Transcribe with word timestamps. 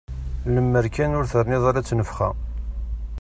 Lemmer 0.53 0.85
kan 0.95 1.17
ur 1.19 1.25
terniḍ 1.31 1.63
ara 1.69 1.81
ttnefxa. 1.83 2.29